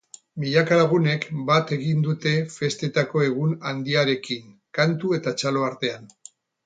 Milaka 0.43 0.77
lagunek 0.77 1.27
bat 1.49 1.73
egin 1.77 2.01
dute 2.07 2.33
festetako 2.53 3.21
egun 3.27 3.53
handiarekin, 3.73 4.49
kantu 4.79 5.13
eta 5.19 5.35
txalo 5.43 5.69
artean. 5.69 6.11